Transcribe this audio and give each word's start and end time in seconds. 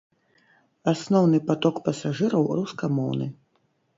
Асноўны 0.93 1.37
паток 1.51 1.75
пасажыраў 1.89 2.49
рускамоўны. 2.61 3.27